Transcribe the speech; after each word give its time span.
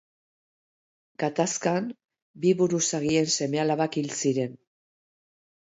Gatazkan, 1.23 1.91
bi 2.47 2.55
buruzagien 2.63 3.31
seme-alabak 3.37 4.01
hil 4.03 4.13
ziren. 4.25 4.59